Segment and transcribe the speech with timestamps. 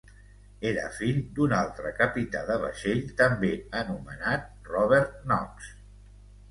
[0.69, 3.53] Era fill d'un altre capità de vaixell, també
[3.85, 5.75] anomenat Robert Knox.